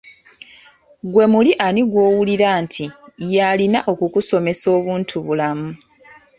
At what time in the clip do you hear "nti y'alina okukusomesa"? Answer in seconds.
2.61-4.65